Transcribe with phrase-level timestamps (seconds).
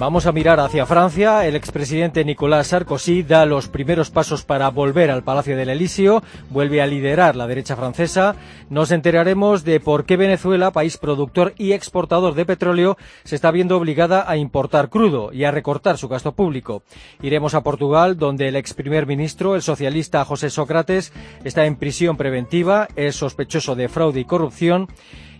[0.00, 1.46] Vamos a mirar hacia Francia.
[1.46, 6.80] El expresidente Nicolas Sarkozy da los primeros pasos para volver al Palacio del Elíseo, vuelve
[6.80, 8.34] a liderar la derecha francesa.
[8.70, 13.76] Nos enteraremos de por qué Venezuela, país productor y exportador de petróleo, se está viendo
[13.76, 16.82] obligada a importar crudo y a recortar su gasto público.
[17.20, 21.12] Iremos a Portugal, donde el ex primer ministro, el socialista José Sócrates,
[21.44, 24.88] está en prisión preventiva, es sospechoso de fraude y corrupción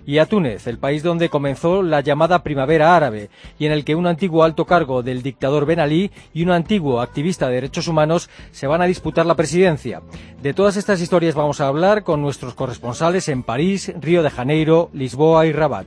[0.07, 3.95] y a Túnez, el país donde comenzó la llamada Primavera Árabe y en el que
[3.95, 8.31] un antiguo alto cargo del dictador Ben Ali y un antiguo activista de derechos humanos
[8.53, 10.03] se van a disputar la presidencia.
[10.43, 14.91] De todas estas historias vamos a hablar con nuestros corresponsales en París, Río de Janeiro,
[14.93, 15.87] Lisboa y Rabat.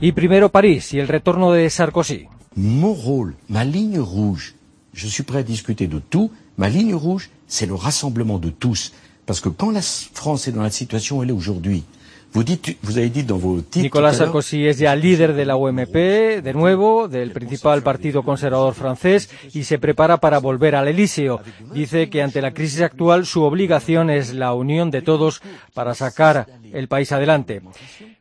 [0.00, 2.28] Y primero París y el retorno de Sarkozy.
[2.56, 4.54] Mon rôle, ma ligne rouge,
[4.92, 6.30] je suis prêt à discuter de tout.
[6.56, 8.92] Ma ligne rouge, c'est le rassemblement de tous.
[9.26, 11.84] Parce que quand la France est dans la situation où elle est aujourd'hui,
[12.34, 13.84] vous, dites, vous avez dit dans vos titres...
[13.84, 19.30] Nicolas Sarkozy es ya líder de la UMP, de nuevo, del principal partido conservador francés,
[19.54, 21.40] y se prepara para volver al Elíseo.
[21.72, 25.42] Dice que ante la crisis actual su obligación es la unión de todos
[25.74, 27.62] para sacar el país adelante.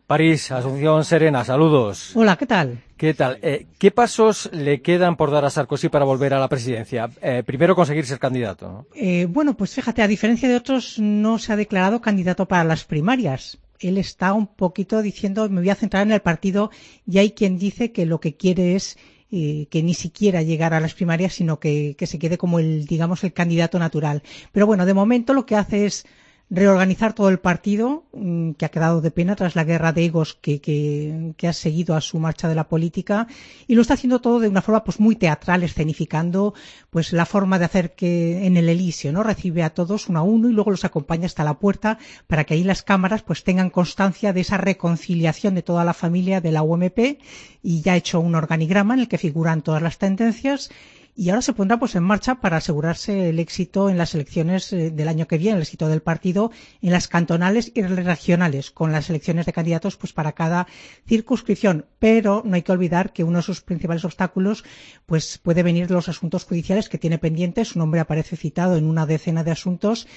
[0.07, 2.11] París, Asunción Serena, saludos.
[2.15, 2.83] Hola, ¿qué tal?
[2.97, 3.39] ¿Qué tal?
[3.41, 7.09] Eh, ¿Qué pasos le quedan por dar a Sarkozy para volver a la presidencia?
[7.21, 8.69] Eh, primero conseguir ser candidato.
[8.69, 8.87] ¿no?
[8.95, 12.83] Eh, bueno, pues fíjate, a diferencia de otros, no se ha declarado candidato para las
[12.83, 13.59] primarias.
[13.79, 16.69] Él está un poquito diciendo, me voy a centrar en el partido,
[17.07, 18.97] y hay quien dice que lo que quiere es
[19.31, 23.23] que ni siquiera llegar a las primarias, sino que, que se quede como el, digamos,
[23.23, 24.21] el candidato natural.
[24.51, 26.05] Pero bueno, de momento lo que hace es
[26.49, 30.37] reorganizar todo el partido, mm, que ha quedado de pena tras la guerra de egos
[30.39, 33.27] que, que, ha seguido a su marcha de la política,
[33.67, 36.53] y lo está haciendo todo de una forma pues muy teatral, escenificando
[36.89, 39.23] pues la forma de hacer que en el Elíseo, ¿no?
[39.23, 42.53] Recibe a todos uno a uno y luego los acompaña hasta la puerta para que
[42.53, 46.61] ahí las cámaras pues tengan constancia de esa reconciliación de toda la familia de la
[46.61, 47.19] UMP
[47.63, 50.69] y ya ha hecho un organigrama en el que figuran todas las tendencias
[51.15, 55.07] y ahora se pondrá pues en marcha para asegurarse el éxito en las elecciones del
[55.07, 56.51] año que viene, el éxito del partido
[56.81, 60.67] en las cantonales y regionales, con las elecciones de candidatos pues para cada
[61.07, 61.85] circunscripción.
[61.99, 64.63] Pero no hay que olvidar que uno de sus principales obstáculos
[65.05, 67.69] pues puede venir de los asuntos judiciales que tiene pendientes.
[67.69, 70.07] Su nombre aparece citado en una decena de asuntos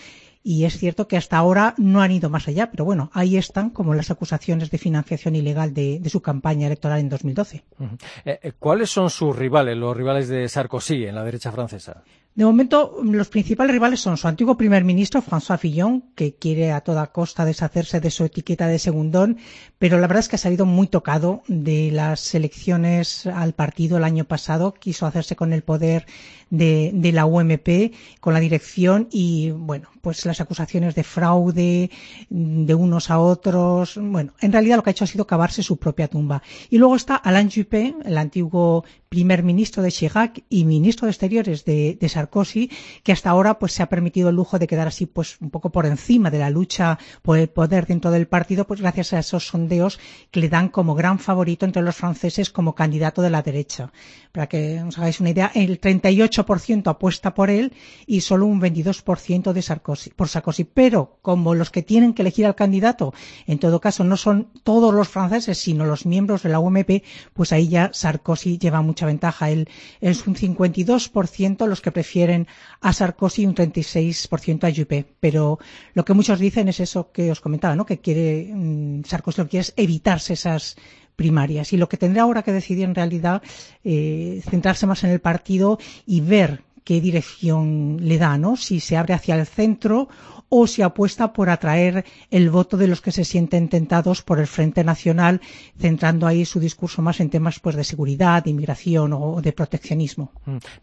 [0.49, 3.69] y es cierto que hasta ahora no han ido más allá, pero bueno, ahí están
[3.71, 7.65] como las acusaciones de financiación ilegal de, de su campaña electoral en 2012.
[7.81, 7.99] Uh -huh.
[8.25, 12.05] eh, ¿Cuáles son sus rivales, los rivales de Sarkozy en la derecha francesa?
[12.37, 16.83] De momento, los principales rivales son su antiguo primer ministro, François Fillon, que quiere a
[16.83, 19.39] toda costa deshacerse de su etiqueta de segundón,
[19.79, 24.05] pero la verdad es que ha salido muy tocado de las elecciones al partido el
[24.05, 24.75] año pasado.
[24.75, 26.05] Quiso hacerse con el poder
[26.51, 31.91] de, de la UMP, con la dirección y, bueno, pues las acusaciones de fraude
[32.29, 33.99] de unos a otros.
[34.01, 36.43] Bueno, en realidad lo que ha hecho ha sido cavarse su propia tumba.
[36.69, 41.65] Y luego está Alain Juppé, el antiguo primer ministro de Chirac y ministro de Exteriores
[41.65, 42.71] de, de, Sarkozy,
[43.03, 45.71] que hasta ahora pues se ha permitido el lujo de quedar así pues un poco
[45.71, 49.47] por encima de la lucha por el poder dentro del partido, pues gracias a esos
[49.47, 49.99] sondeos
[50.31, 53.93] que le dan como gran favorito entre los franceses como candidato de la derecha.
[54.37, 57.73] Para que os hagáis una idea, el 38% apuesta por él
[58.07, 60.65] y solo un 22% de Sarkozy, por Sarkozy.
[60.65, 63.15] Pero como los que tienen que elegir al candidato,
[63.47, 67.03] en todo caso, no son todos los franceses, sino los miembros de la UMP,
[67.33, 69.49] pues ahí ya Sarkozy lleva mucha ventaja.
[69.49, 69.71] Él
[70.03, 72.47] es un 52% los que prefieren
[72.83, 75.07] a Sarkozy y un 36% a Juppé.
[75.19, 75.59] Pero
[75.95, 77.87] lo que muchos dicen es eso que os comentaba, ¿no?
[77.87, 80.77] Que quiere, mmm, Sarkozy lo que quiere es evitarse esas
[81.17, 81.73] primarias.
[81.73, 83.43] Y lo que tendrá ahora que decidir en realidad,
[83.83, 88.57] eh, centrarse más en el partido y ver qué dirección le da, ¿no?
[88.57, 90.09] Si se abre hacia el centro
[90.49, 94.47] o si apuesta por atraer el voto de los que se sienten tentados por el
[94.47, 95.41] Frente Nacional,
[95.77, 100.31] centrando ahí su discurso más en temas pues de seguridad, de inmigración o de proteccionismo.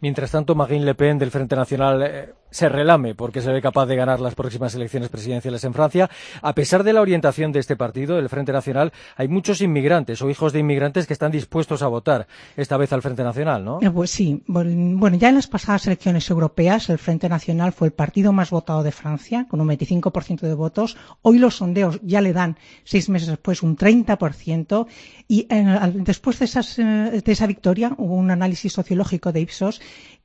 [0.00, 3.86] Mientras tanto, Marine Le Pen del Frente Nacional eh, se relame porque se ve capaz
[3.86, 6.08] de ganar las próximas elecciones presidenciales en Francia.
[6.40, 10.30] A pesar de la orientación de este partido, el Frente Nacional, hay muchos inmigrantes o
[10.30, 13.80] hijos de inmigrantes que están dispuestos a votar esta vez al Frente Nacional, ¿no?
[13.82, 14.40] Eh, pues sí.
[14.46, 18.84] Bueno, ya en las pasadas elecciones europeas, el Frente Nacional fue el partido más votado
[18.84, 20.96] de Francia, con un 25% de votos.
[21.22, 24.86] Hoy los sondeos ya le dan, seis meses después, un 30%.
[25.26, 29.80] Y en, después de, esas, de esa victoria hubo un análisis sociológico de Ipsos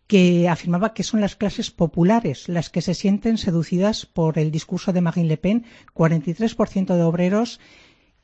[0.10, 4.92] que afirmaba que son las clases populares las que se sienten seducidas por el discurso
[4.92, 7.60] de Marine Le Pen, 43% de obreros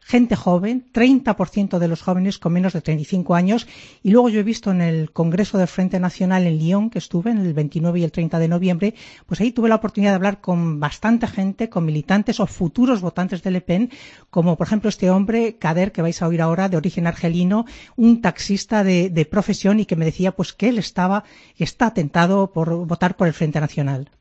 [0.05, 3.67] gente joven, 30% de los jóvenes con menos de 35 años.
[4.03, 7.31] Y luego yo he visto en el Congreso del Frente Nacional en Lyon, que estuve
[7.31, 8.93] en el 29 y el 30 de noviembre,
[9.25, 13.41] pues ahí tuve la oportunidad de hablar con bastante gente, con militantes o futuros votantes
[13.41, 13.89] de Le Pen,
[14.29, 17.65] como por ejemplo este hombre, Kader, que vais a oír ahora, de origen argelino,
[17.95, 21.23] un taxista de, de profesión y que me decía pues que él estaba,
[21.57, 24.11] está atentado por votar por el Frente Nacional.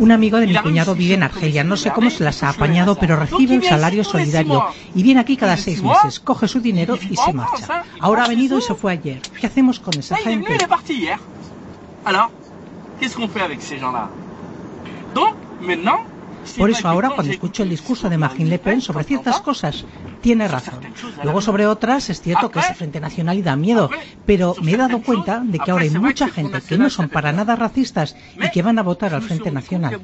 [0.00, 1.62] Un amigo de mi cuñado vive en Argelia.
[1.62, 4.64] No sé cómo se las ha apañado, pero recibe un salario solidario.
[4.94, 7.84] Y viene aquí cada seis meses, coge su dinero y se marcha.
[8.00, 9.20] Ahora ha venido y se fue ayer.
[9.38, 10.58] ¿Qué hacemos con esa gente?
[16.56, 19.84] Por eso ahora cuando escucho el discurso de Marine Le Pen sobre ciertas cosas,
[20.20, 20.80] tiene razón.
[21.22, 23.90] Luego sobre otras es cierto que ese Frente Nacional da miedo,
[24.26, 27.32] pero me he dado cuenta de que ahora hay mucha gente que no son para
[27.32, 30.00] nada racistas y que van a votar al Frente Nacional.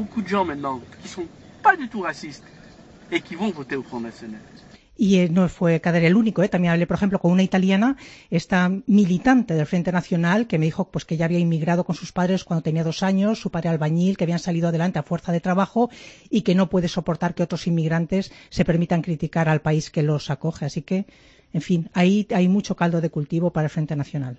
[4.96, 6.48] Y eh, no fue Kader el único, ¿eh?
[6.48, 7.96] también hablé, por ejemplo, con una italiana,
[8.31, 12.12] esta militante del Frente Nacional, que me dijo pues que ya había inmigrado con sus
[12.12, 15.40] padres cuando tenía dos años, su padre albañil, que habían salido adelante a fuerza de
[15.40, 15.90] trabajo
[16.31, 20.31] y que no puede soportar que otros inmigrantes se permitan criticar al país que los
[20.31, 20.64] acoge.
[20.64, 21.06] Así que,
[21.52, 24.38] en fin, ahí hay mucho caldo de cultivo para el Frente Nacional.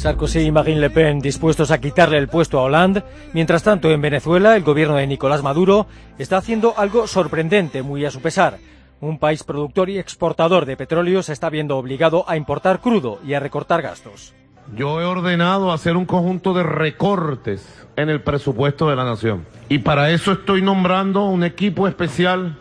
[0.00, 3.04] Sarkozy y Marine Le Pen dispuestos a quitarle el puesto a Hollande.
[3.34, 5.88] Mientras tanto, en Venezuela, el gobierno de Nicolás Maduro
[6.18, 8.56] está haciendo algo sorprendente, muy a su pesar.
[9.02, 13.34] Un país productor y exportador de petróleo se está viendo obligado a importar crudo y
[13.34, 14.32] a recortar gastos.
[14.74, 19.44] Yo he ordenado hacer un conjunto de recortes en el presupuesto de la nación.
[19.68, 22.56] Y para eso estoy nombrando un equipo especial,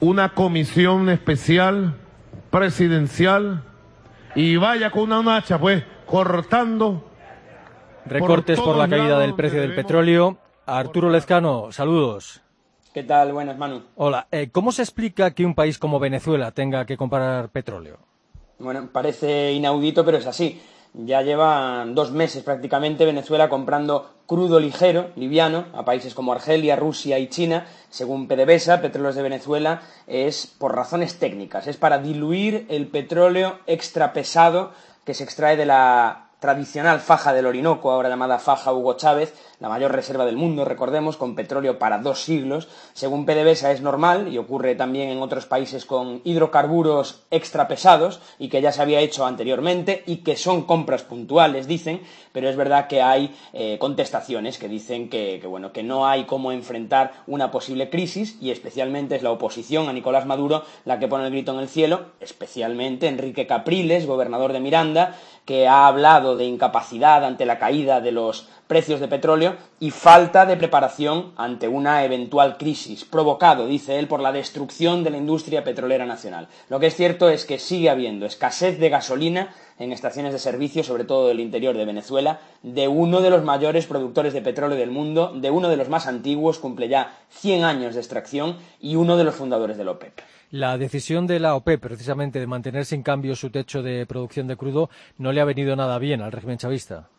[0.00, 1.94] una comisión especial
[2.50, 3.62] presidencial
[4.34, 7.02] y vaya con una hacha, pues, cortando.
[8.04, 10.36] Recortes por, la caída del precio del petróleo.
[10.66, 12.42] Arturo Lezcano, saludos.
[12.92, 13.32] ¿Qué tal?
[13.32, 13.82] Buenas, Manu.
[13.96, 14.26] Hola.
[14.30, 17.98] Eh, ¿Cómo se explica que un país como Venezuela tenga que comprar petróleo?
[18.58, 20.60] Bueno, parece inaudito, pero es así.
[20.92, 27.18] Ya llevan dos meses prácticamente Venezuela comprando crudo ligero, liviano, a países como Argelia, Rusia
[27.18, 27.66] y China.
[27.88, 34.12] Según PDVSA, Petróleos de Venezuela, es por razones técnicas, es para diluir el petróleo extra
[34.12, 34.72] pesado
[35.04, 39.68] que se extrae de la tradicional faja del Orinoco, ahora llamada faja Hugo Chávez, la
[39.68, 42.66] mayor reserva del mundo, recordemos, con petróleo para dos siglos.
[42.94, 48.48] Según PDVSA es normal y ocurre también en otros países con hidrocarburos extra pesados y
[48.48, 52.02] que ya se había hecho anteriormente y que son compras puntuales, dicen,
[52.32, 56.24] pero es verdad que hay eh, contestaciones que dicen que, que, bueno, que no hay
[56.24, 61.06] cómo enfrentar una posible crisis y especialmente es la oposición a Nicolás Maduro la que
[61.06, 66.36] pone el grito en el cielo, especialmente Enrique Capriles, gobernador de Miranda, que ha hablado
[66.36, 71.68] de incapacidad ante la caída de los precios de petróleo y falta de preparación ante
[71.68, 76.48] una eventual crisis, provocado, dice él, por la destrucción de la industria petrolera nacional.
[76.70, 80.82] Lo que es cierto es que sigue habiendo escasez de gasolina en estaciones de servicio,
[80.84, 84.90] sobre todo del interior de Venezuela, de uno de los mayores productores de petróleo del
[84.90, 89.18] mundo, de uno de los más antiguos, cumple ya 100 años de extracción y uno
[89.18, 90.18] de los fundadores de la OPEP.
[90.50, 94.56] La decisión de la OPEP, precisamente, de mantener sin cambio su techo de producción de
[94.56, 97.10] crudo, no le ha venido nada bien al régimen chavista.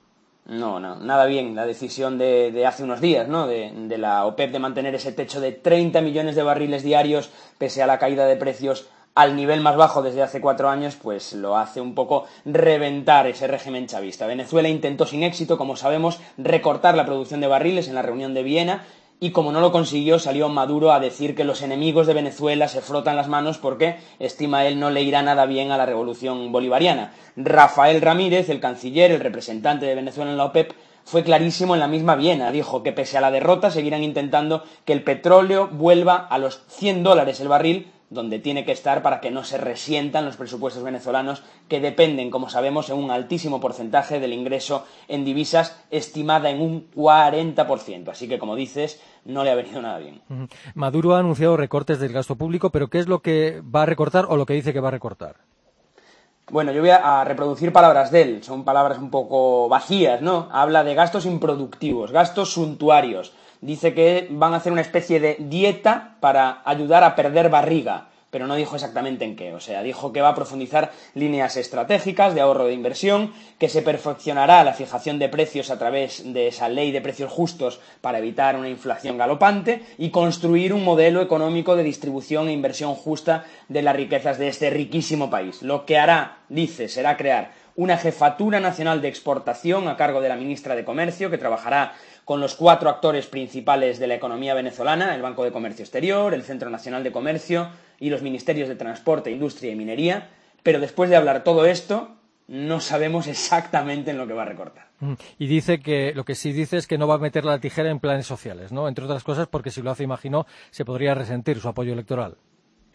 [0.45, 3.47] No, no, nada bien la decisión de, de hace unos días, ¿no?
[3.47, 7.81] De, de, la OPEP de mantener ese techo de 30 millones de barriles diarios pese
[7.81, 11.57] a la caída de precios al nivel más bajo desde hace cuatro años, pues lo
[11.57, 14.27] hace un poco reventar ese régimen chavista.
[14.27, 18.43] Venezuela intentó sin éxito, como sabemos, recortar la producción de barriles en la reunión de
[18.43, 18.83] Viena
[19.23, 22.81] y como no lo consiguió, salió Maduro a decir que los enemigos de Venezuela se
[22.81, 27.13] frotan las manos porque, estima él, no le irá nada bien a la revolución bolivariana.
[27.37, 30.73] Rafael Ramírez, el canciller, el representante de Venezuela en la OPEP,
[31.05, 32.51] fue clarísimo en la misma Viena.
[32.51, 37.03] Dijo que pese a la derrota seguirán intentando que el petróleo vuelva a los 100
[37.03, 41.43] dólares el barril donde tiene que estar para que no se resientan los presupuestos venezolanos
[41.67, 46.91] que dependen, como sabemos, en un altísimo porcentaje del ingreso en divisas, estimada en un
[46.91, 48.09] 40%.
[48.09, 50.21] Así que, como dices, no le ha venido nada bien.
[50.75, 54.25] Maduro ha anunciado recortes del gasto público, pero ¿qué es lo que va a recortar
[54.29, 55.37] o lo que dice que va a recortar?
[56.51, 60.49] Bueno, yo voy a reproducir palabras de él, son palabras un poco vacías, ¿no?
[60.51, 63.31] Habla de gastos improductivos, gastos suntuarios,
[63.63, 68.09] dice que van a hacer una especie de dieta para ayudar a perder barriga.
[68.29, 69.53] pero no dijo exactamente en qué.
[69.53, 73.83] O sea, dijo que va a profundizar líneas estratégicas de ahorro de inversión, que se
[73.83, 78.55] perfeccionará la fijación de precios a través de esa ley de precios justos para evitar
[78.55, 83.95] una inflación galopante y construir un modelo económico de distribución e inversión justa de las
[83.95, 85.61] riquezas de este riquísimo país.
[85.61, 90.35] Lo que hará, dice, será crear una jefatura nacional de exportación a cargo de la
[90.35, 91.93] ministra de Comercio, que trabajará
[92.25, 96.43] con los cuatro actores principales de la economía venezolana, el Banco de Comercio Exterior, el
[96.43, 100.29] Centro Nacional de Comercio y los Ministerios de Transporte, Industria y Minería,
[100.63, 102.15] pero después de hablar todo esto,
[102.47, 104.87] no sabemos exactamente en lo que va a recortar.
[104.99, 105.13] Mm.
[105.39, 107.89] Y dice que lo que sí dice es que no va a meter la tijera
[107.89, 108.87] en planes sociales, ¿no?
[108.87, 112.37] Entre otras cosas porque si lo hace, imagino, se podría resentir su apoyo electoral.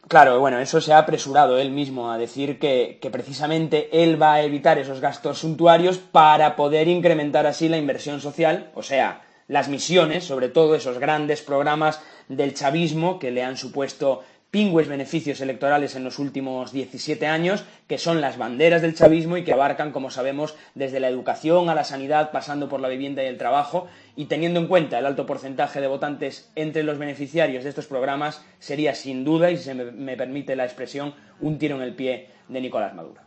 [0.07, 4.35] Claro, bueno, eso se ha apresurado él mismo a decir que, que, precisamente él va
[4.35, 9.69] a evitar esos gastos suntuarios para poder incrementar así la inversión social, o sea, las
[9.69, 15.95] misiones, sobre todo esos grandes programas del chavismo que le han supuesto pingües beneficios electorales
[15.95, 20.11] en los últimos 17 años, que son las banderas del chavismo y que abarcan, como
[20.11, 24.25] sabemos, desde la educación a la sanidad, pasando por la vivienda y el trabajo, y
[24.25, 28.95] teniendo en cuenta el alto porcentaje de votantes entre los beneficiarios de estos programas, sería
[28.95, 32.61] sin duda, y si se me, permite la expresión, un tiro en el pie de
[32.61, 33.21] Nicolás Maduro.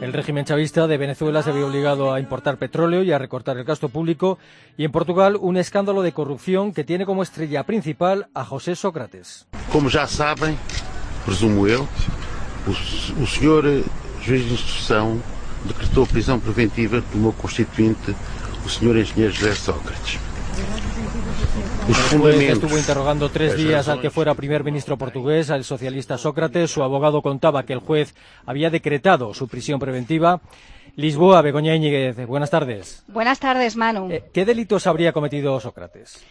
[0.00, 3.64] El régimen chavista de Venezuela se había obligado a importar petróleo y a recortar el
[3.64, 4.38] gasto público
[4.76, 9.46] y en Portugal un escándalo de corrupción que tiene como estrella principal a José Sócrates.
[9.72, 10.58] Como ya saben,
[11.24, 11.86] presumo yo,
[13.18, 13.64] el señor
[14.24, 15.22] juez de instrucción
[15.64, 18.12] decretó prisión preventiva do meu constituinte,
[18.64, 20.20] o señor engenheiro José Sócrates.
[21.86, 26.70] El estuvo interrogando tres días al que fuera primer ministro portugués, al socialista Sócrates.
[26.70, 28.14] Su abogado contaba que el juez
[28.46, 30.40] había decretado su prisión preventiva.
[30.96, 33.04] Lisboa, Begoña Íñiguez, buenas tardes.
[33.08, 34.10] Buenas tardes, Manu.
[34.10, 36.24] Eh, ¿Qué delitos habría cometido Sócrates?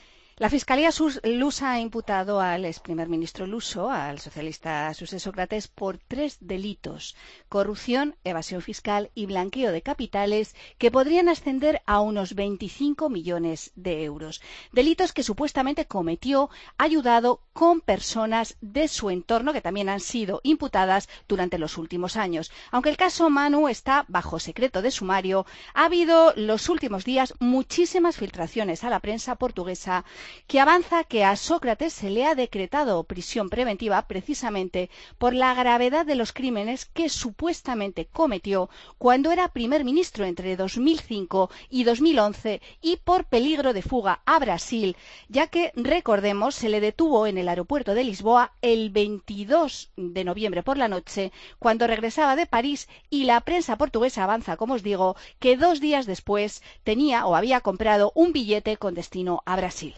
[0.44, 0.90] La Fiscalía
[1.24, 7.16] lusa ha imputado al ex primer ministro luso, al socialista José Sócrates, por tres delitos:
[7.48, 14.04] corrupción, evasión fiscal y blanqueo de capitales, que podrían ascender a unos 25 millones de
[14.04, 14.42] euros.
[14.74, 21.08] Delitos que supuestamente cometió ayudado con personas de su entorno que también han sido imputadas
[21.30, 22.52] durante los últimos años.
[22.70, 28.18] Aunque el caso Manu está bajo secreto de sumario, ha habido los últimos días muchísimas
[28.18, 30.04] filtraciones a la prensa portuguesa
[30.48, 36.06] que avanza que a Sócrates se le ha decretado prisión preventiva precisamente por la gravedad
[36.06, 42.98] de los crímenes que supuestamente cometió cuando era primer ministro entre 2005 y 2011 y
[42.98, 44.96] por peligro de fuga a Brasil,
[45.30, 50.64] ya que, recordemos, se le detuvo en el aeropuerto de Lisboa el 22 de noviembre
[50.64, 55.16] por la noche cuando regresaba de París y la prensa portuguesa avanza, como os digo,
[55.40, 59.96] que dos días después tenía o había comprado un billete con destino a Brasil.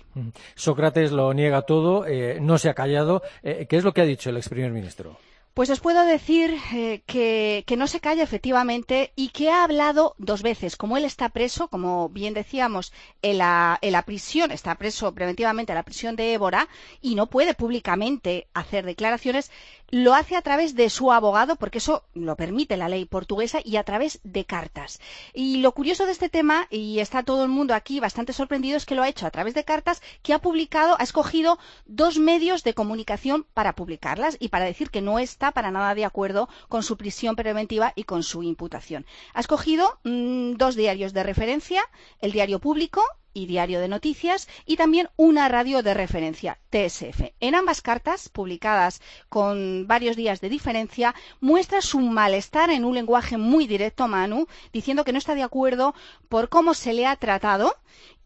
[0.56, 3.22] Sócrates lo niega todo, eh, no se ha callado.
[3.44, 5.18] Eh, ¿Qué es lo que ha dicho el ex primer ministro?
[5.56, 10.42] Pues os puedo decir eh, que, no se calla efectivamente y que ha hablado dos
[10.42, 10.76] veces.
[10.76, 15.72] Como él está preso, como bien decíamos, en la, en la prisión, está preso preventivamente
[15.72, 16.68] en la prisión de Évora
[17.02, 19.50] y no puede públicamente hacer declaraciones,
[19.92, 23.78] lo hace a través de su abogado, porque eso lo permite la ley portuguesa, y
[23.78, 25.00] a través de cartas.
[25.34, 28.86] Y lo curioso de este tema, y está todo el mundo aquí bastante sorprendido, es
[28.86, 32.64] que lo ha hecho a través de cartas que ha publicado, ha escogido dos medios
[32.64, 36.84] de comunicación para publicarlas y para decir que no está para nada de acuerdo con
[36.84, 39.06] su prisión preventiva y con su imputación.
[39.34, 41.84] Ha escogido mm, dos diarios de referencia,
[42.20, 43.02] el diario público
[43.36, 47.34] y Diario de Noticias y también una radio de referencia, TSF.
[47.40, 53.38] En ambas cartas, publicadas con varios días de diferencia, muestra su malestar en un lenguaje
[53.38, 55.94] muy directo, Manu, diciendo que no está de acuerdo
[56.30, 57.76] por cómo se le ha tratado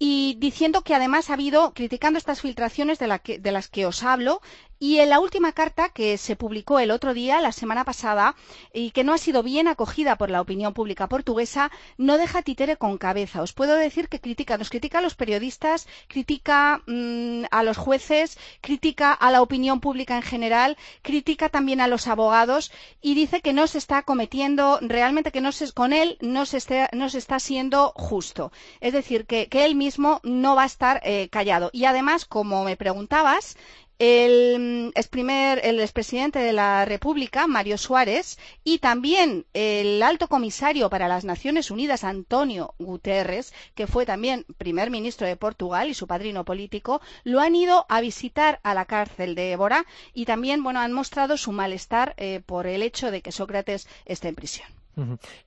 [0.01, 3.07] y diciendo que además ha habido, criticando estas filtraciones de,
[3.51, 4.41] las que os hablo,
[4.79, 8.35] y en la última carta que se publicó el otro día, la semana pasada,
[8.73, 12.77] y que no ha sido bien acogida por la opinión pública portuguesa, no deja títere
[12.77, 13.41] con cabeza.
[13.41, 18.37] Os puedo decir que critica, nos critica a los periodistas, critica mm, a los jueces,
[18.61, 23.53] critica a la opinión pública en general, critica también a los abogados y dice que
[23.53, 26.59] no se está cometiendo, realmente que no se, con él no se,
[26.93, 28.51] no se está siendo justo.
[28.79, 31.69] Es decir, que, que él mismo no va a estar eh, callado.
[31.73, 33.57] Y además, como me preguntabas,
[33.99, 40.89] el, ex primer, el expresidente de la República, Mario Suárez, y también el alto comisario
[40.89, 46.07] para las Naciones Unidas, Antonio Guterres, que fue también primer ministro de Portugal y su
[46.07, 50.79] padrino político, lo han ido a visitar a la cárcel de Évora y también bueno,
[50.79, 54.67] han mostrado su malestar eh, por el hecho de que Sócrates esté en prisión.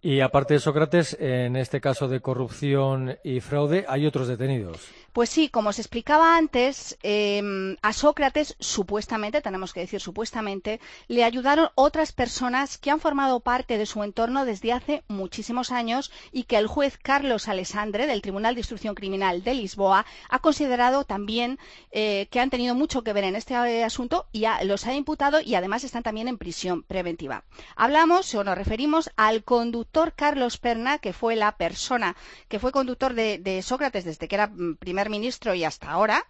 [0.00, 4.88] Y aparte de Sócrates, en este caso de corrupción y fraude, hay otros detenidos.
[5.12, 11.22] Pues sí, como os explicaba antes, eh, a Sócrates supuestamente, tenemos que decir supuestamente, le
[11.22, 16.44] ayudaron otras personas que han formado parte de su entorno desde hace muchísimos años y
[16.44, 21.58] que el juez Carlos Alessandre del Tribunal de Instrucción Criminal de Lisboa ha considerado también
[21.90, 25.56] eh, que han tenido mucho que ver en este asunto y los ha imputado y
[25.56, 27.44] además están también en prisión preventiva.
[27.76, 32.16] Hablamos o nos referimos al conductor Carlos Perna, que fue la persona
[32.48, 34.76] que fue conductor de, de Sócrates desde que era mm,
[35.10, 36.26] ministro y hasta ahora,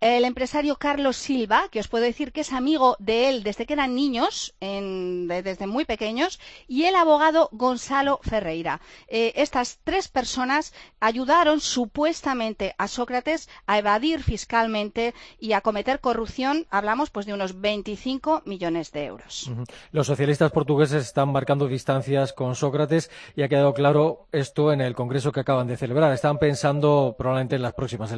[0.00, 3.72] el empresario Carlos Silva, que os puedo decir que es amigo de él desde que
[3.72, 8.80] eran niños, desde muy pequeños, y el abogado Gonzalo Ferreira.
[9.08, 16.66] Eh, estas tres personas ayudaron supuestamente a Sócrates a evadir fiscalmente y a cometer corrupción.
[16.70, 19.50] Hablamos pues de unos 25 millones de euros.
[19.92, 24.94] Los socialistas portugueses están marcando distancias con Sócrates y ha quedado claro esto en el
[24.94, 26.12] congreso que acaban de celebrar.
[26.12, 28.12] Están pensando probablemente en las próximas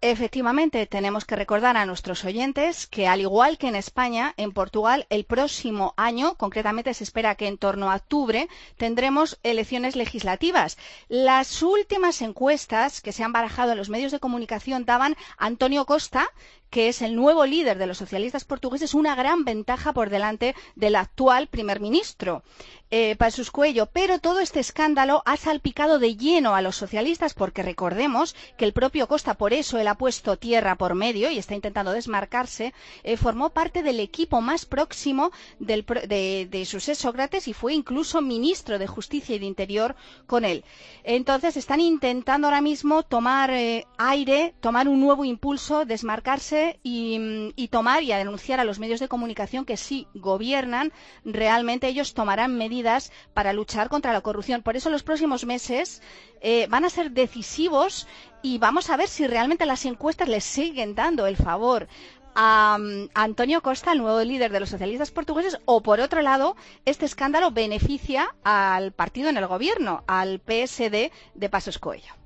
[0.00, 5.06] Efectivamente, tenemos que recordar a nuestros oyentes que, al igual que en España, en Portugal,
[5.10, 10.78] el próximo año, concretamente se espera que en torno a octubre, tendremos elecciones legislativas.
[11.08, 15.84] Las últimas encuestas que se han barajado en los medios de comunicación daban a Antonio
[15.86, 16.28] Costa,
[16.70, 20.94] que es el nuevo líder de los socialistas portugueses, una gran ventaja por delante del
[20.96, 22.42] actual primer ministro,
[22.90, 23.86] eh, sus Cuello.
[23.86, 28.72] Pero todo este escándalo ha salpicado de lleno a los socialistas, porque recordemos que el
[28.72, 32.72] propio Costa, por eso él ha puesto tierra por medio y está intentando desmarcarse,
[33.02, 38.20] eh, formó parte del equipo más próximo del, de, de José Sócrates y fue incluso
[38.20, 39.96] ministro de Justicia y de Interior
[40.26, 40.64] con él.
[41.02, 48.02] Entonces están intentando ahora mismo tomar eh, aire, tomar un nuevo impulso, desmarcarse y, tomar
[48.02, 50.92] y a denunciar a los medios de comunicación que si gobiernan,
[51.24, 54.62] realmente ellos tomarán medidas para luchar contra la corrupción.
[54.62, 56.02] Por eso los próximos meses
[56.40, 58.06] eh, van a ser decisivos
[58.42, 61.88] y vamos a ver si realmente las encuestas les siguen dando el favor
[62.34, 62.78] a,
[63.14, 67.50] Antonio Costa, el nuevo líder de los socialistas portugueses, o por otro lado, este escándalo
[67.50, 72.19] beneficia al partido en el gobierno, al PSD de Pasos Coelho.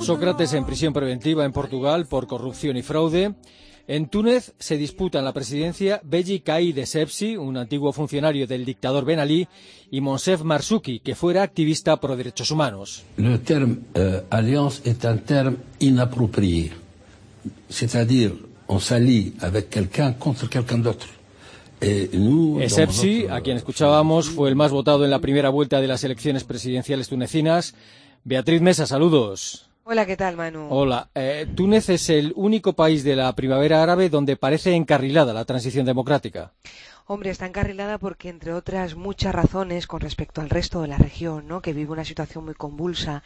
[0.00, 3.34] Sócrates en prisión preventiva en Portugal por corrupción y fraude.
[3.88, 9.04] En Túnez se disputan la presidencia Beji Caí de Sepsi, un antiguo funcionario del dictador
[9.04, 9.48] Ben Ali,
[9.90, 13.02] y Monsef Marsouki, que fuera activista pro derechos humanos.
[13.16, 16.72] Le terme euh, alliance est un terme inapproprié.
[17.68, 18.32] C'est-à-dire,
[18.68, 21.08] on s'allie avec quelqu'un contre quelqu'un d'autre.
[22.68, 26.44] Sepsi, a quien escuchábamos, fue el más votado en la primera vuelta de las elecciones
[26.44, 27.74] presidenciales tunecinas.
[28.24, 29.68] Beatriz Mesa, saludos.
[29.82, 30.68] Hola, ¿qué tal, Manu?
[30.70, 31.08] Hola.
[31.12, 35.84] Eh, Túnez es el único país de la primavera árabe donde parece encarrilada la transición
[35.84, 36.52] democrática.
[37.04, 41.48] Hombre, está encarrilada porque, entre otras muchas razones, con respecto al resto de la región,
[41.48, 41.60] ¿no?
[41.60, 43.24] que vive una situación muy convulsa,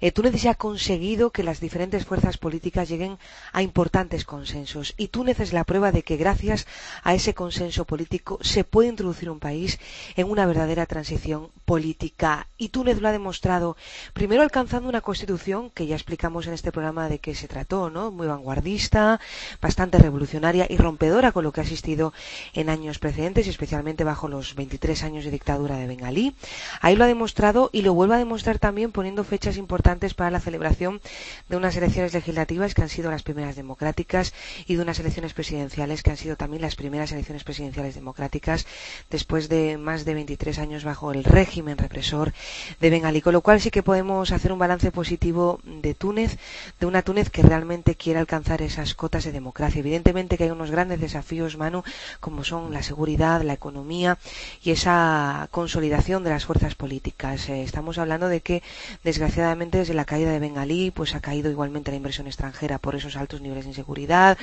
[0.00, 3.18] eh, Túnez ya ha conseguido que las diferentes fuerzas políticas lleguen
[3.52, 4.94] a importantes consensos.
[4.96, 6.66] Y Túnez es la prueba de que, gracias
[7.02, 9.78] a ese consenso político, se puede introducir un país
[10.16, 12.48] en una verdadera transición política.
[12.56, 13.76] Y Túnez lo ha demostrado,
[14.14, 18.10] primero alcanzando una constitución que ya explicamos en este programa de qué se trató, ¿no?
[18.10, 19.20] muy vanguardista,
[19.60, 22.14] bastante revolucionaria y rompedora con lo que ha asistido
[22.54, 26.36] en años precedentes y especialmente bajo los 23 años de dictadura de Bengalí.
[26.80, 30.38] Ahí lo ha demostrado y lo vuelve a demostrar también poniendo fechas importantes para la
[30.38, 31.00] celebración
[31.48, 34.34] de unas elecciones legislativas que han sido las primeras democráticas
[34.68, 38.66] y de unas elecciones presidenciales que han sido también las primeras elecciones presidenciales democráticas
[39.10, 42.32] después de más de 23 años bajo el régimen represor
[42.80, 43.20] de Bengalí.
[43.20, 46.38] Con lo cual sí que podemos hacer un balance positivo de Túnez,
[46.78, 49.80] de una Túnez que realmente quiere alcanzar esas cotas de democracia.
[49.80, 51.82] Evidentemente que hay unos grandes desafíos, Manu,
[52.20, 54.18] como son la seguridad la economía
[54.62, 57.48] y esa consolidación de las fuerzas políticas.
[57.48, 58.62] Eh, estamos hablando de que,
[59.02, 63.16] desgraciadamente, desde la caída de Bengalí, pues ha caído igualmente la inversión extranjera por esos
[63.16, 64.36] altos niveles de inseguridad,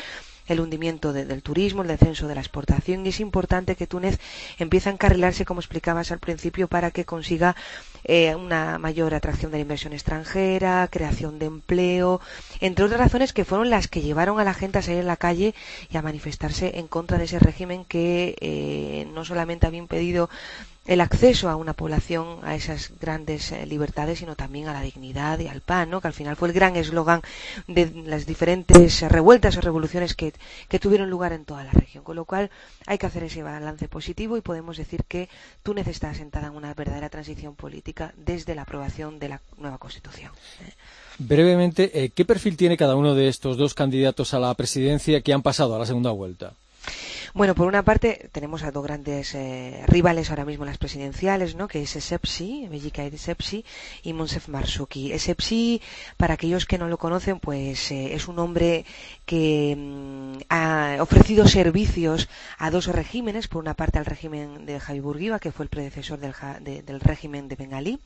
[0.47, 4.19] el hundimiento del turismo, el descenso de la exportación y es importante que Túnez
[4.57, 7.55] empiece a encarrilarse, como explicabas al principio, para que consiga
[8.05, 12.21] eh, una mayor atracción de la inversión extranjera, creación de empleo,
[12.61, 15.17] entre otras razones que fueron las que llevaron a la gente a salir a la
[15.17, 15.53] calle
[15.89, 20.29] y a manifestarse en contra de ese régimen que eh, no solamente había impedido
[20.85, 25.39] el acceso a una población a esas grandes eh, libertades, sino también a la dignidad
[25.39, 25.99] y al pan, ¿no?
[25.99, 27.21] que al final fue el gran eslogan
[27.67, 30.33] de las diferentes revueltas o revoluciones que,
[30.79, 32.03] tuvieron lugar en toda la región.
[32.03, 32.51] Con lo cual
[32.85, 35.29] hay que hacer ese balance positivo y podemos decir que
[35.63, 40.31] Túnez está asentada en una verdadera transición política desde la aprobación de la nueva Constitución.
[41.17, 45.33] Brevemente, eh, ¿qué perfil tiene cada uno de estos dos candidatos a la presidencia que
[45.33, 46.53] han pasado a la segunda vuelta?
[47.35, 51.53] Bueno, por una parte tenemos a dos grandes eh, rivales ahora mismo en las presidenciales,
[51.55, 51.67] ¿no?
[51.67, 53.65] Que es Essebsi, Mejika Essebsi
[54.03, 55.11] y Monsef Marzuki.
[55.11, 55.81] Essebsi,
[56.15, 58.85] para aquellos que no lo conocen, pues eh, es un hombre
[59.25, 65.01] que mm, ha ofrecido servicios a dos regímenes, por una parte al régimen de Javi
[65.01, 67.99] Burguiba, que fue el predecesor del, del régimen de Bengalí.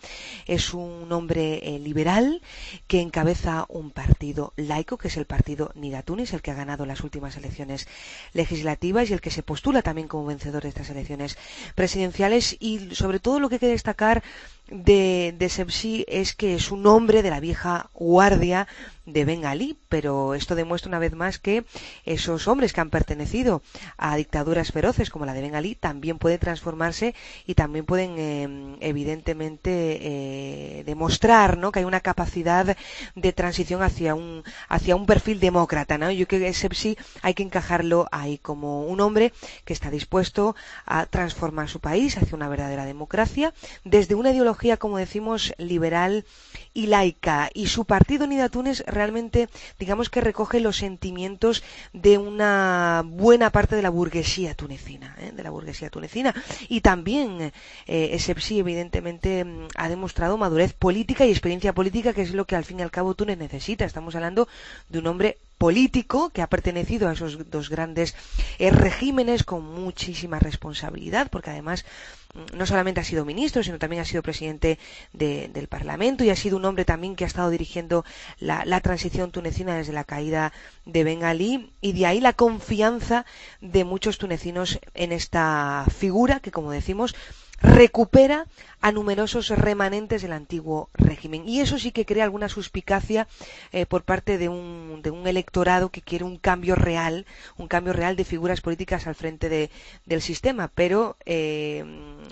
[0.47, 2.41] Es un hombre eh, liberal
[2.87, 7.03] que encabeza un partido laico, que es el partido Nidatunis, el que ha ganado las
[7.03, 7.87] últimas elecciones
[8.33, 11.37] legislativas y el que se postula también como vencedor de estas elecciones
[11.75, 14.23] presidenciales y sobre todo lo que hay que destacar
[14.69, 18.67] de, de Sepsi es que es un hombre de la vieja guardia
[19.05, 21.65] de Bengalí, pero esto demuestra una vez más que
[22.05, 23.61] esos hombres que han pertenecido
[23.97, 29.69] a dictaduras feroces como la de Bengalí también pueden transformarse y también pueden eh, evidentemente
[29.71, 31.71] eh, demostrar ¿no?
[31.71, 32.77] que hay una capacidad
[33.15, 35.97] de transición hacia un hacia un perfil demócrata.
[35.97, 36.11] ¿no?
[36.11, 39.33] Yo creo que Sepsi hay que encajarlo ahí como un hombre
[39.65, 40.55] que está dispuesto
[40.85, 43.53] a transformar su país hacia una verdadera democracia
[43.83, 46.25] desde una ideología como decimos, liberal
[46.73, 47.49] y laica.
[47.53, 53.81] Y su partido Nidatunes realmente, digamos que recoge los sentimientos de una buena parte de
[53.81, 55.31] la burguesía tunecina, ¿eh?
[55.33, 56.33] de la burguesía tunecina.
[56.67, 57.51] Y también
[57.87, 62.55] eh, Essebsi, evidentemente, mm, ha demostrado madurez política y experiencia política, que es lo que
[62.55, 63.85] al fin y al cabo Túnez necesita.
[63.85, 64.47] Estamos hablando
[64.89, 68.15] de un hombre político que ha pertenecido a esos dos grandes
[68.57, 71.85] eh, regímenes con muchísima responsabilidad, porque además
[72.33, 74.79] mm, no solamente ha sido ministro, sino también ha sido presidente
[75.13, 78.05] del Parlamento y ha sido un hombre también que ha estado dirigiendo
[78.39, 80.53] la, la, transición tunecina desde la caída
[80.85, 83.25] de Ben Ali y de ahí la confianza
[83.59, 87.13] de muchos tunecinos en esta figura que, como decimos,
[87.61, 88.45] recupera
[88.81, 91.47] a numerosos remanentes del antiguo régimen.
[91.47, 93.27] Y eso sí que crea alguna suspicacia
[93.71, 97.25] eh, por parte de un, de un, electorado que quiere un cambio real,
[97.57, 99.69] un cambio real de figuras políticas al frente de,
[100.05, 100.69] del sistema.
[100.73, 101.83] Pero eh,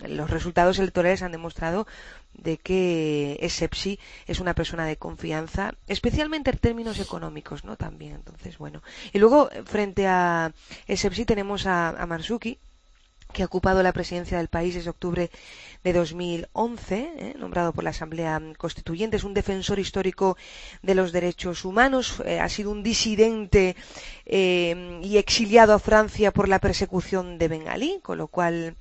[0.08, 1.86] los resultados electorales han demostrado
[2.34, 7.78] de que Essepsi es una persona de confianza, especialmente en términos económicos, ¿no?
[7.78, 8.84] También, entonces, bueno.
[9.12, 10.54] Y luego, frente a
[10.88, 12.60] Essepsi tenemos a, a Marzuki,
[13.34, 15.30] que ha ocupado la presidencia del país desde octubre
[15.84, 19.18] de 2011, eh, nombrado por la Asamblea Constituyente.
[19.18, 20.38] Es un defensor histórico
[20.82, 22.22] de los derechos humanos.
[22.26, 23.76] Eh, ha sido un disidente
[24.26, 28.76] eh, y exiliado a Francia por la persecución de Bengalí, con lo cual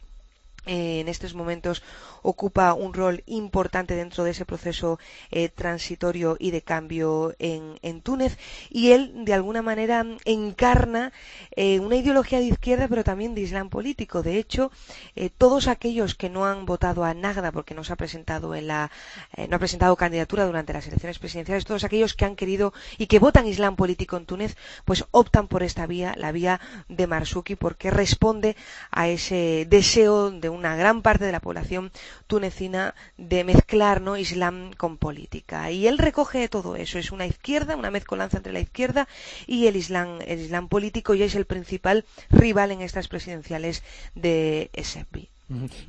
[0.66, 1.82] en estos momentos
[2.22, 4.98] ocupa un rol importante dentro de ese proceso
[5.30, 8.36] eh, transitorio y de cambio en, en, Túnez.
[8.68, 11.12] Y él de alguna manera encarna
[11.54, 14.22] eh, una ideología de izquierda pero también de islam político.
[14.22, 14.70] De hecho
[15.14, 18.66] eh, todos aquellos que no han votado a Nagda porque no se ha presentado en
[18.66, 18.90] la
[19.36, 23.06] eh, no ha presentado candidatura durante las elecciones presidenciales todos aquellos que han querido y
[23.06, 27.54] que votan islam político en Túnez pues optan por esta vía la vía de Marzuki
[27.54, 28.56] porque responde
[28.90, 31.92] a ese deseo de una gran parte de la población
[32.26, 34.16] tunecina de mezclar ¿no?
[34.16, 35.70] Islam con política.
[35.70, 36.98] Y él recoge todo eso.
[36.98, 39.08] Es una izquierda, una mezcolanza entre la izquierda
[39.46, 43.82] y el Islam, el Islam político y es el principal rival en estas presidenciales
[44.14, 45.35] de SFB.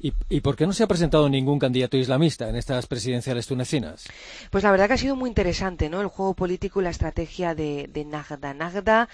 [0.01, 4.05] ¿Y, ¿Y, por qué no se ha presentado ningún candidato islamista en estas presidenciales tunecinas?
[4.51, 5.99] Pues la verdad que ha sido muy interesante, ¿no?
[5.99, 8.53] El juego político y la estrategia de, de Nagda.
[8.53, 9.09] Nagda,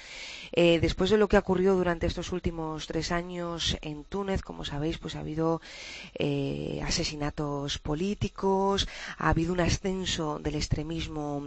[0.51, 4.65] eh, después de lo que ha ocurrido durante estos últimos tres años en Túnez, como
[4.65, 5.61] sabéis, pues ha habido
[6.19, 11.41] eh, asesinatos políticos, ha habido un ascenso del extremismo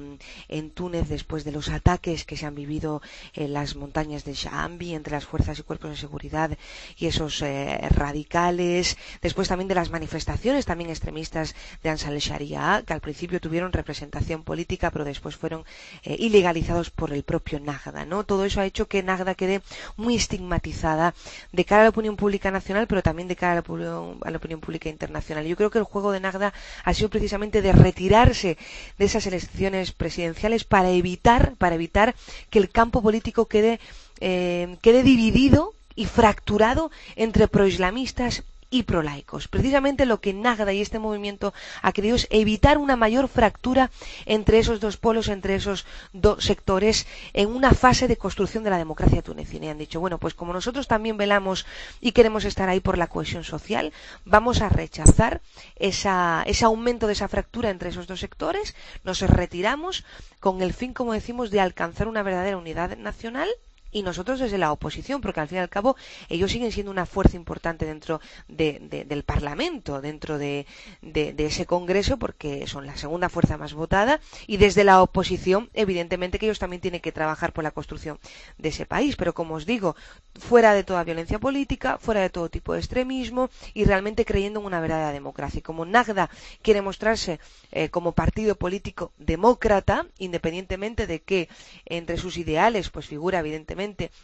[0.48, 3.02] en Túnez después de los ataques que se han vivido
[3.34, 6.56] en las montañas de Shaambi entre las fuerzas y cuerpos de seguridad
[6.96, 8.85] y esos eh, radicales
[9.22, 14.42] después, también de las manifestaciones también extremistas de Ansar Sharia, que al principio tuvieron representación
[14.42, 15.64] política, pero después fueron
[16.02, 18.24] eh, ilegalizados por el propio Nagda, ¿no?
[18.24, 19.62] Todo eso ha hecho que Nagda quede
[19.96, 21.14] muy estigmatizada
[21.52, 24.30] de cara a la opinión pública nacional, pero también de cara a la, opinión, a
[24.30, 25.44] la opinión pública internacional.
[25.46, 26.52] Yo creo que el juego de Nagda
[26.84, 28.58] ha sido precisamente de retirarse
[28.98, 32.14] de esas elecciones presidenciales para evitar, para evitar
[32.50, 33.80] que el campo político quede,
[34.20, 38.44] eh, quede dividido y fracturado entre proislamistas
[38.76, 39.48] y prolaicos.
[39.48, 43.90] Precisamente lo que Nagda y este movimiento ha querido es evitar una mayor fractura
[44.26, 48.78] entre esos dos polos, entre esos dos sectores, en una fase de construcción de la
[48.78, 49.66] democracia tunecina.
[49.66, 51.66] Y han dicho, bueno, pues como nosotros también velamos
[52.00, 53.92] y queremos estar ahí por la cohesión social,
[54.24, 55.40] vamos a rechazar
[55.76, 60.04] ese aumento de esa fractura entre esos dos sectores, nos retiramos
[60.40, 63.48] con el fin, como decimos, de alcanzar una verdadera unidad nacional
[63.90, 65.96] y nosotros desde la oposición, porque al fin y al cabo
[66.28, 70.66] ellos siguen siendo una fuerza importante dentro del Parlamento, dentro de,
[71.02, 76.46] ese Congreso, porque son la segunda fuerza más votada, y desde la oposición, evidentemente que
[76.46, 78.18] ellos también tienen que trabajar por la construcción
[78.58, 79.16] de ese país.
[79.16, 79.96] Pero como os digo,
[80.38, 84.66] fuera de toda violencia política, fuera de todo tipo de extremismo y realmente creyendo en
[84.66, 85.58] una verdadera democracia.
[85.58, 86.30] Y como Nagda
[86.62, 87.40] quiere mostrarse
[87.72, 91.48] eh, como partido político demócrata, independientemente de que
[91.84, 93.75] entre sus ideales pues figura evidentemente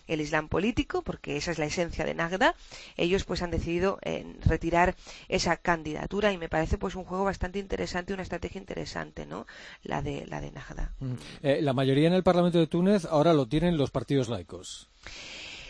[0.06, 2.54] el Islam político, porque esa es la esencia de Nagda,
[2.96, 4.94] ellos pues han decidido eh, retirar
[5.28, 9.46] esa candidatura y me parece pues un juego bastante interesante, una estrategia interesante, ¿no?
[9.82, 10.92] La de la de Nagda.
[11.00, 11.12] Mm.
[11.42, 14.88] Eh, la mayoría en el Parlamento de Túnez ahora lo tienen los partidos laicos.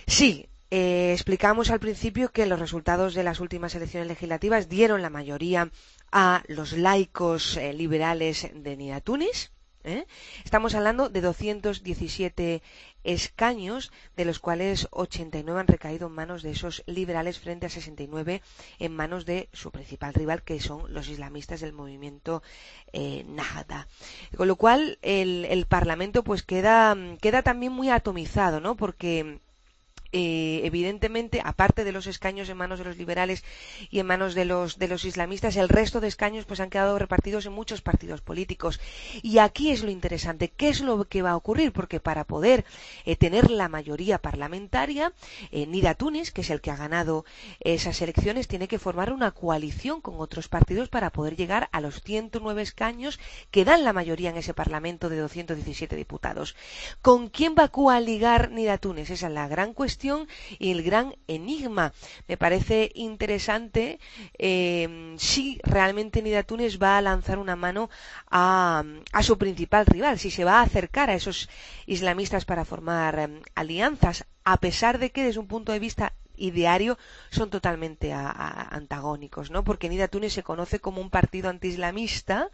[0.06, 5.10] Sí, eh, explicamos al principio que los resultados de las últimas elecciones legislativas dieron la
[5.10, 5.70] mayoría
[6.10, 9.50] a los laicos liberales de Nida Túnez.
[10.44, 12.62] Estamos hablando de 217
[13.04, 18.42] escaños, de los cuales 89 han recaído en manos de esos liberales frente a 69
[18.78, 22.42] en manos de su principal rival, que son los islamistas del movimiento
[22.92, 23.88] eh, Nahda.
[24.36, 28.76] Con lo cual, el, el Parlamento pues queda, queda también muy atomizado, ¿no?
[28.76, 29.40] Porque
[30.12, 33.42] eh, evidentemente, aparte de los escaños en manos de los liberales
[33.90, 36.98] y en manos de los, de los islamistas, el resto de escaños pues han quedado
[36.98, 38.78] repartidos en muchos partidos políticos.
[39.22, 41.72] Y aquí es lo interesante, ¿qué es lo que va a ocurrir?
[41.72, 42.66] Porque para poder
[43.06, 45.14] eh, tener la mayoría parlamentaria,
[45.50, 47.24] eh, Nida Túnez, que es el que ha ganado
[47.60, 52.02] esas elecciones, tiene que formar una coalición con otros partidos para poder llegar a los
[52.02, 53.18] 109 escaños
[53.50, 56.54] que dan la mayoría en ese parlamento de 217 diputados.
[57.00, 59.08] ¿Con quién va a coaligar Nida Túnez?
[59.08, 60.01] Esa es la gran cuestión
[60.58, 61.92] y el gran enigma.
[62.26, 63.98] Me parece interesante
[64.38, 67.88] eh, si realmente Nida Túnez va a lanzar una mano
[68.30, 68.84] a,
[69.22, 71.48] su principal rival, si se va a acercar a esos
[71.86, 76.98] islamistas para formar eh, alianzas, a pesar de que desde un punto de vista ideario
[77.30, 79.64] son totalmente antagónicos, ¿no?
[79.64, 82.50] Porque Nida Túnez se conoce como un partido antiislamista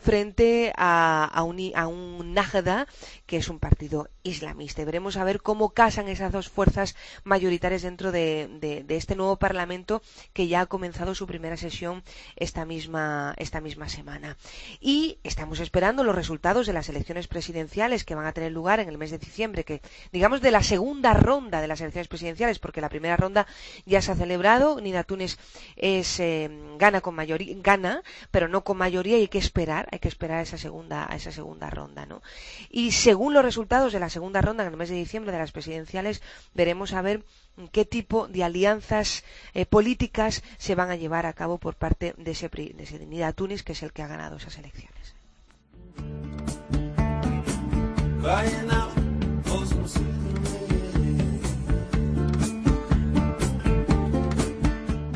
[0.00, 2.86] frente a, un, a un Najda,
[3.26, 4.82] que es un partido islamista.
[4.82, 10.02] Y veremos a ver cómo casan esas dos fuerzas mayoritarias dentro de, este nuevo Parlamento
[10.32, 12.02] que ya ha comenzado su primera sesión
[12.36, 14.36] esta misma, esta misma semana.
[14.80, 18.88] Y estamos esperando los resultados de las elecciones presidenciales que van a tener lugar en
[18.88, 19.80] el mes de diciembre, que
[20.12, 23.46] digamos de la segunda ronda de las elecciones presidenciales, porque la primera ronda
[23.84, 25.38] ya se ha celebrado, Nida Túnez
[25.76, 30.00] es, eh, gana con mayoría, gana, pero no con mayoría y hay que esperar, hay
[30.00, 32.22] que esperar a esa segunda, a esa segunda ronda, ¿no?
[32.70, 35.52] Y según los resultados de la segunda ronda en el mes de diciembre de las
[35.52, 36.22] presidenciales,
[36.54, 37.22] veremos a ver
[37.72, 42.30] qué tipo de alianzas eh, políticas se van a llevar a cabo por parte de
[42.32, 45.14] ese, de Nida Túnez, que es el que ha ganado esas elecciones.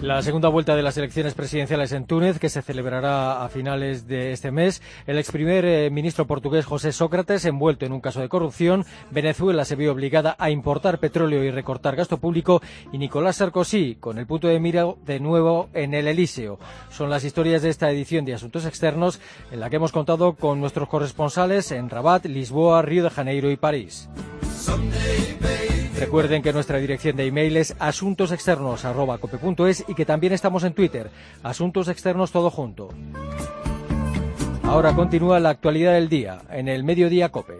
[0.03, 4.33] La segunda vuelta de las elecciones presidenciales en Túnez, que se celebrará a finales de
[4.33, 4.81] este mes.
[5.07, 8.87] El ex primer eh, ministro portugués José Sócrates, envuelto en un caso de corrupción.
[9.11, 12.63] Venezuela se vio obligada a importar petróleo y recortar gasto público.
[12.93, 16.59] Y Nicolás Sarkozy, con el punto de mira de nuevo en el Elíseo.
[16.89, 19.21] Son las historias de esta edición de Asuntos Externos,
[19.53, 23.59] en la que hemos contado con nuestros corresponsales en Rabat, Lisboa, Río de Janeiro y
[23.59, 24.09] París.
[26.01, 31.11] Recuerden que nuestra dirección de email es asuntosexternos.cope.es y que también estamos en Twitter,
[31.43, 32.89] Asuntos Externos Todo Junto.
[34.63, 37.60] Ahora continúa la actualidad del día en el Mediodía Cope.